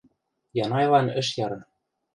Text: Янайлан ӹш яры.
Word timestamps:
Янайлан 0.63 1.07
ӹш 1.19 1.27
яры. 1.45 1.59